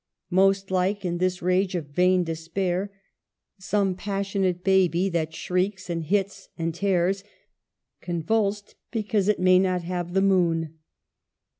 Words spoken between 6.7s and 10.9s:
tears, convulsed because it may not have the moon.